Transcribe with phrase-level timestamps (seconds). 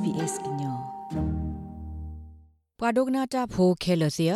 [0.00, 0.78] SBS ညော
[2.80, 4.32] ပဒုကနာတာဖိုခဲလစီယ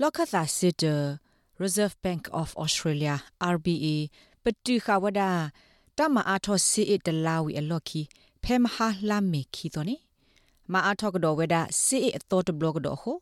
[0.00, 0.84] လောက်ခသာစစ်တ
[1.62, 3.14] Reserve Bank of Australia
[3.54, 3.96] RBA
[4.42, 5.20] ပတူခဝဒ
[5.98, 8.00] တမအားထောစီအတလာဝီအလော်ခီ
[8.42, 9.96] ဖဲမဟာလာမေခီတော့နေ
[10.72, 13.16] မအားထောကတော်ဝဒစီအတော်တဘလော့ကတော့ဟို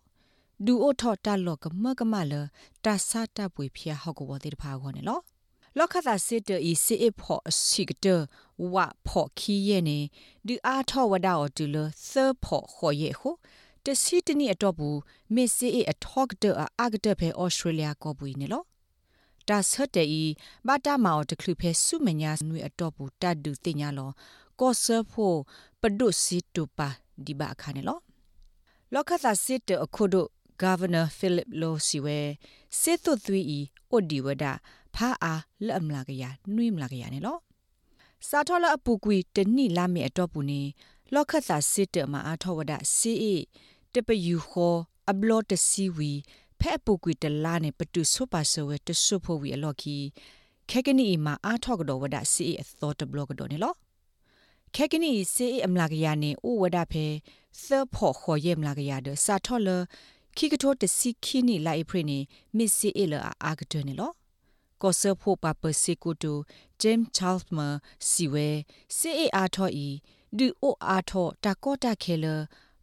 [0.64, 2.32] ဒူအိုထော်တာလော့ကမကမလ
[2.84, 5.20] တာစာတာပွေဖျားဟောက်ကောတဲ့ဖာခေါ်နေလော
[5.76, 8.06] လောက်ခသာစစ်တဤစီအဖို့အစီကတ
[8.72, 8.76] ဝ
[9.06, 9.98] ဖို့ခီရဲ့နေ
[10.46, 11.76] ဒီအားထောဝဒါအော်တူလ
[12.10, 12.12] သ
[12.44, 13.30] ဖို့ခေါ်ရဲ့ဟု
[13.84, 14.98] တစီတနီအတော့ဘူး
[15.34, 16.44] မစ်စီအထောက်တ
[16.80, 18.62] အာဂတဖဲဩစတြေးလျကောဘူးနေလော
[19.48, 20.22] ဒါဆတ်တေဤ
[20.66, 24.10] ဘာတာမောတကလူဖဲဆုမညာနွေအတော့ဘူးတတ်ဒူတင်ညာလော
[24.60, 25.38] ကောဆဖို့
[25.80, 26.88] ပဒုစီတူပါ
[27.24, 27.98] ဒီဘာခါနေလော
[28.92, 30.28] လောက်ခသာစစ်တအခုတို့
[30.62, 32.16] Governor Philip Low siwe
[32.80, 33.60] setu thui i
[33.96, 34.52] odi wada
[34.94, 35.34] pha a
[35.66, 36.00] lam la
[38.20, 39.68] ga ya nui mla ga ya ne lo sa tho la apu kui te ni
[39.68, 40.74] la me ato pu ni
[41.10, 43.46] lo khat sa sit ma a tho wada si e
[43.92, 46.22] te pe yu kho a blo te si wi
[46.60, 49.48] phe apu kui te la ne patu so pa so we te so pho wi
[49.52, 50.12] a lo ki
[50.72, 53.74] ခဲကနီမှာအားထောက်တော့ဝဒစီအသောတဘလော့ကတော့နေလော
[54.74, 57.06] ခဲကနီစီအမလာကရနေဥဝဒဖဲ
[57.66, 59.68] သဖို့ခေါ်ရမလာကရတဲ့စာထော်လ
[60.36, 62.18] ခိကထိုတစီခိနီလိုက်ဖရနေ
[62.56, 64.10] မစ်စီအလအာဂတနေလော
[64.82, 66.34] ကောဆဖို့ပပစီကူတူ
[66.80, 67.68] ဂျိမ်းချားလ်မာ
[68.08, 68.48] စီဝဲ
[68.96, 69.88] စီအေအာထော်ဤ
[70.38, 72.26] ဒူအိုအာထော်တာကောတာခဲလ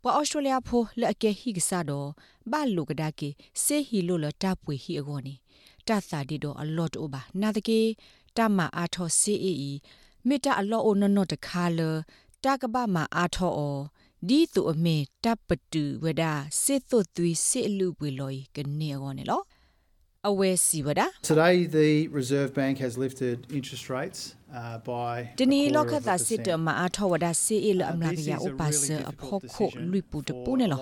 [0.01, 2.09] ပွာအော်စတြေးလျဖိုလက်အကဲဟိကစားတော့
[2.51, 3.29] ဘာလူကဒါကေ
[3.63, 5.33] စေဟီလိုလတာပွေဟီအကောနီ
[5.87, 7.81] တသဒီတော့အလော့တိုဘာနာတကေ
[8.37, 9.71] တမအာထော်စီအေဤ
[10.27, 11.79] မေတ္တာအလော့အိုနော်နော်တခါလ
[12.43, 13.79] တာကပမအာထော်အော
[14.27, 16.23] ဒီသူအမေတပ်ပတူဝဒ
[16.63, 19.41] စစ်သွတ်သွီစစ်လူပွေလော်ကနေအောနေလော
[20.29, 24.21] အဝဲစီဝဒ Today the Reserve Bank has lifted interest rates
[24.59, 30.79] uh, by တနီလောကသာစစ်တမအားထောဝဒစီအလအမလာကရဥပါစအဖို့ခုလွိပူတပူနေလော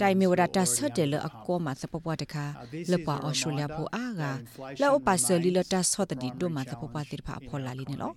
[0.00, 2.44] တိုင်မီဝဒတာဆတ်တယ်လအကောမှာသပပွားတခါ
[2.92, 4.22] လပွားအော်စတြေးလျဖိုအားက
[4.80, 8.12] လောဥပါစလီလတာဆော့တဒီဒိုမှာသပပွားတိဖာဖော်လာလီနေလော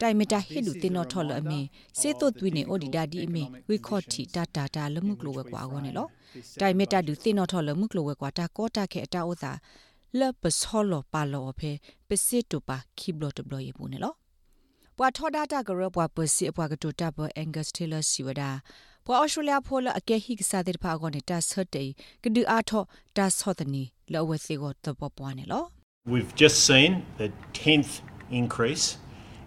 [0.00, 1.60] တိုင်မတာဟိလူတင်တော့ထော်လအမေ
[1.98, 6.06] စေတုတ်သွိနေအိုဒီဒါဒီအမေဝီခေါ်တီတာတာတာလမှုကလိုဝဲကွာကောနေလော
[6.60, 9.52] တိုင်မတာဒူတင်တော့ထော်လမှုကလိုဝဲကွာတာကောတာခဲအတာဥသာ
[10.20, 11.72] လပဆောလပါလောဖေ
[12.08, 14.14] ပစစ်တူပါခိဘလတဘလယေဘူးနေလော
[14.96, 18.50] ပွာထောဒတာကရပွာပစီပွာကတူတာဘအန်ဂတ်စတီလာစီဝဒါ
[19.04, 21.84] ပွာအော်စတြေးလျဖိုလအကဲဟိကစားတဲ့ဖာကောနေတာဆတ်တေ
[22.22, 22.82] ကဒူအာထော
[23.16, 23.82] တာဆော့တနီ
[24.12, 25.64] လောဝစီကိုတပပွားနေလော
[26.14, 27.28] We've just seen the
[27.62, 27.92] 10th
[28.40, 28.86] increase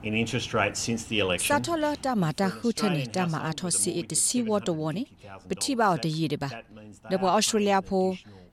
[0.04, 1.50] in interest rates since the election.
[1.52, 5.04] Satola ta mata khutane ta ma atho si it si what to woni
[5.50, 6.50] piti ba de yi de ba.
[7.10, 8.00] De bo Australia pho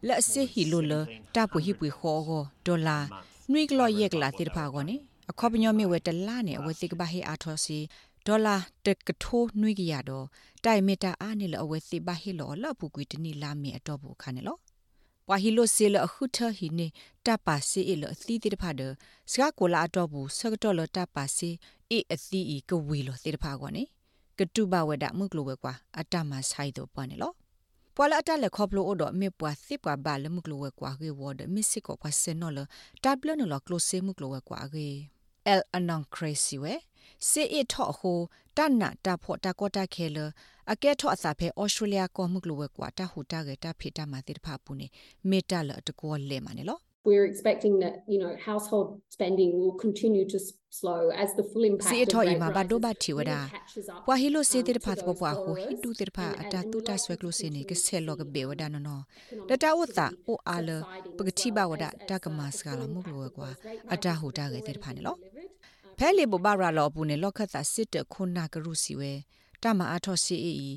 [0.06, 1.00] la se hi lo le
[1.34, 3.02] ta pu hi pu kho go dollar
[3.50, 4.96] nui klo ye kla ti pha go ne.
[5.30, 7.78] အခေါပညောမြေဝဲတလာနေအဝသိကဘာဟေအာထောစီ
[8.26, 10.26] ဒေါ်လာတကထိုးနွိကရတော့
[10.64, 14.56] တိုင်မီတာအားနေလအဝဲသိဘာဟေလောလပူကွီတနီလာမီအတော့ဘူးခါနေလော
[15.26, 16.86] ပွာဟီလိုစီလအခုထဟီနေ
[17.26, 18.82] တပါစီအလအသီးတိတဖာဒ
[19.30, 21.50] စကကိုလာတော့ဘူးဆကတော့လတပါစီ
[21.90, 23.82] အေအသီးဤကဝီလောတိတဖာကောနေ
[24.38, 27.32] ကတူဘဝဒမှုကလိုဝဲကွာအတမဆိုင်တော့ပွားနေလော
[28.00, 32.58] ပွာလာတလက်ခေါပလိုအိုတော့မေပွာစစ်ပွာဘာလမှုကလိုဝဲကွာကေဝဒမစ်စစ်ကိုပွာစင်နော်လ
[33.04, 34.88] တပ်လနော်ကလိုဆေမှုကလိုဝဲကွာကေ
[35.52, 36.74] el anong crazy we
[37.28, 38.12] se it tho ho
[38.56, 40.16] tan na ta pho ta ko ta khel
[40.72, 43.54] a ke tho asa phe australia ko mu klo we kwa ta hu ta ge
[43.62, 44.86] ta phi ta ma ti pha pu ne
[45.28, 49.00] me ta la ta ko le ma ne lo we're expecting that you know household
[49.08, 50.38] spending will continue to
[50.70, 53.40] slow as the full impact si tho ima ba do ba thi wada
[54.08, 56.78] wa hi lo se ti pha tho pwa ho hi tu ti pha ata tu
[56.88, 58.96] ta swe klo se ne ke se lo ke be wada no no
[59.48, 60.76] da ta wo ta o a le
[61.16, 63.50] pagati ba wada ta ka ma ska la mu lo kwa
[63.94, 65.14] ata hu ta ge ti pha ne lo
[66.00, 69.12] ဖဲလေဘဘာရာလောပူနေလောက်ခတ်တာစစ်တခုနာကရုစီဝဲ
[69.62, 70.70] တမအားထောစီအီ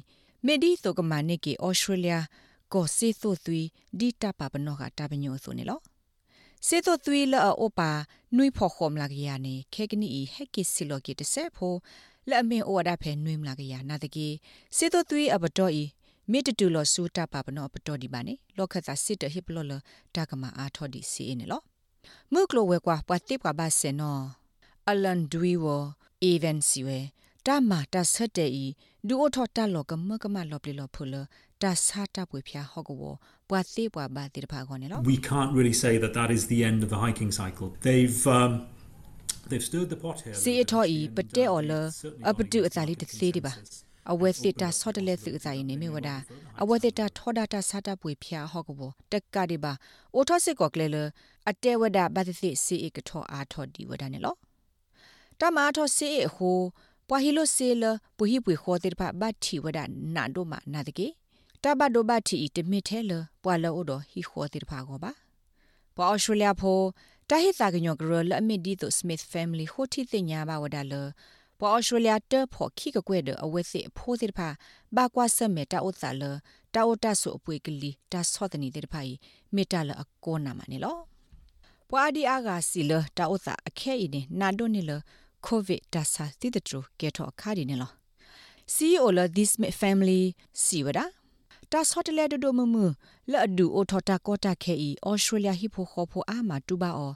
[0.45, 2.15] မေဒီသောကမနိကေဩစတြေးလျ
[2.73, 3.61] ကိုစီသို့သွီ
[3.99, 5.79] ဒီတပပနောကတပညိုဆိုနေလော
[6.67, 7.91] စေသို့သွီလောအိုပါ
[8.37, 11.73] နွိဖို့ခုံလာကရနေခေကနီဟက်ကီစီလောကီတဆေဖို
[12.29, 14.27] လက်အမင်အိုဝဒါဖဲနွိမလာကရနာတကေ
[14.77, 15.83] စေသို့သွီအဘတော်ဤ
[16.31, 19.73] မေတတူလောစူတာပပနောပတော်ဒီပါနေလောခတ်တာစစ်တဟစ်ပလောလ
[20.15, 21.61] တာကမအားထောဒီစီနေလော
[22.33, 24.17] မုကလိုဝဲကွာပတ်တိပကဘာဆေနော
[24.89, 25.65] အလန်ဒွီဝ
[26.23, 26.99] အေဗန်စီဝဲ
[27.47, 28.65] တာမာတာဆက်တဲ့ဤ
[29.07, 31.13] ဒူအိုထော်တာလောကမကမလောပလီလောဖုလ
[31.61, 33.03] တာစာတာပွေဖျားဟော့ကဝ
[33.49, 38.51] ပွာသေးပွာဘာတိတဖာခေါနေလော We can't really say that that is the end of the hiking cycle they've um
[39.49, 41.71] they've stirred the pot here စီအထော်ဤပတဲ့အော်လ
[42.29, 43.53] အပတုအစာလေးတစ်သေးဒီပါ
[44.11, 46.09] အဝဲစစ်တာဆော့တလဲသူအစာရင်နေမြဝဒ
[46.61, 49.73] အဝဲစစ်တာထောဒတာစာတာပွေဖျားဟော့ကဝတက်ကဒီပါ
[50.15, 50.97] အိုထော့စစ်ကောကလေလ
[51.49, 52.33] အတဲဝဒဘာတိ
[52.65, 54.35] စီအကထောအားထော်ဒီဝဒနေလော
[55.39, 56.57] တမအထောစီဟို
[57.11, 57.83] ပပွာဟီလိုဆေလ
[58.17, 59.79] ပူဟီပွေခေါ်တဲ့ဖဘတ်တီဝဒ
[60.15, 61.07] နာဒိုမနာတကေ
[61.63, 63.11] တဘဒိုဘတ်တီတမစ်ထဲလ
[63.43, 65.11] ပွာလောဒဟီခေါ်တဲ့ဖကောပါ
[65.95, 66.79] ပွာအော်စတြေးလျဖို
[67.29, 70.93] တဟိသာကညောဂရလအမီဒီတိုစမစ်ဖမ်လီဟိုတီတင်ညာဘဝဒါလ
[71.59, 74.39] ပွာအော်စတြေးလျတဖို့ခိကကွဲ့တဲ့အဝဲစစ်ဖိုးတဲ့ဖ
[74.95, 76.23] ဘာကွာဆမေတာဥသလ
[76.73, 79.13] တာအိုတာဆိုအပွေကလီတာဆော့တနေတဲ့ဖိုင်
[79.55, 80.97] မေတာလအကောနာမနေလော
[81.89, 84.91] ပွာဒီအာဂါစီလတာဥသအခဲဤနေနာဒိုနေလ
[85.45, 87.91] ကိုဗစ်ဒါစာတိတထကဲထောခါဒီနေလော
[88.73, 89.51] CEO လ this
[89.81, 90.21] family
[90.63, 90.99] စီဝဒ
[91.71, 92.75] တာဆော့တလေဒိုမမ
[93.31, 97.11] လအဒူအိုထတာကောတာခဲဤဩစတြေးလျဟိဖိုခေါ်ဖိုအာမတူပါအော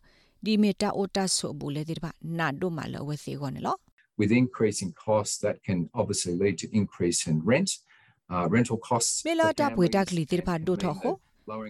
[0.46, 3.76] ဒီမီတာအိုတာဆိုဘူလေဒီပါနာဒိုမလဝဲစီကောနေလော
[4.20, 7.70] with increasing costs that can obviously lead to increase in rent
[8.34, 11.14] uh, rental costs မေလာတာပွေတာကလီတိဖာဒိုထောခို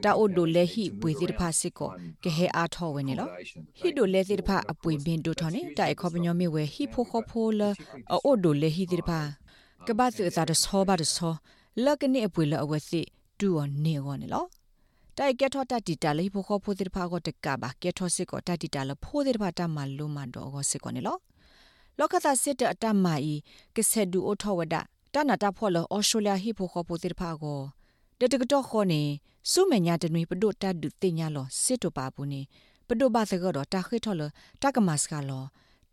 [0.03, 1.89] တာအိုဒိုလေဟိပွေတိဖာစစ်ကို
[2.23, 3.27] ကဟေအားထောဝဲနေလော
[3.79, 7.61] ဟိဒိုလေတိဖာအပွေဘင်ဒိုထောနေတိုင်ခေါပညောမေဝဲဟိဖိုခေါဖိုလ
[8.11, 9.19] အိုဒိုလေဟိတိဖာ
[9.87, 11.33] ကဘာသသာဒဆောဘာဒဆော
[11.83, 13.01] လကနေအပွေလအဝဲစီ
[13.39, 14.45] တူော်နေကောနေလော
[15.17, 21.17] တိုက်ကက်ထောတတီတာလေဖိုခေါဖိုတိဖာကိုတကဘာကက်ထောစစ်ကိုတတီတာလဖိုတိဖာတမလုံးမတော့ကိုစစ်ကောနေလော
[21.99, 23.35] လောကသာစစ်တအတမအီ
[23.75, 24.75] ကဆက်ဒူအိုထောဝဒ
[25.13, 27.59] တနာတာဖော်လောအော်စတြေးလျဟိဖိုခေါ်ပိုတိဖာကို
[28.19, 29.01] တတကတော့ခေါနေ
[29.51, 32.41] စုမညာတနွေပဒုတ်တဒုတင်ညာလောစစ်တပါဘူးနေ
[32.87, 34.29] ပဒုဘာစကတော့တာခိထော်လော
[34.61, 35.43] တကမတ်စကလော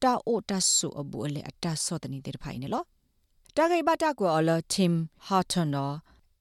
[0.02, 2.84] တာအိုတဆူအဘူအလေအတဆော့တနေတဲ့ဖိုင်နေလော
[3.56, 4.92] တာဂိဘတာကွာလော Tim
[5.26, 5.94] Horton နော်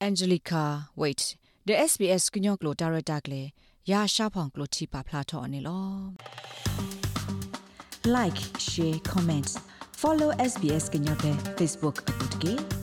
[0.07, 0.63] Angelica
[1.01, 1.21] Wait
[1.67, 3.41] the SBS ကညော့ကလိုဒါရတာကလေ
[3.91, 5.85] ရာရှာဖောင်ကလိုတီပါဖလာထော်အနေလော
[8.15, 9.53] like share comments
[10.01, 12.80] follow SBS ကညော့တဲ့ Facebook အပုတ်ကေ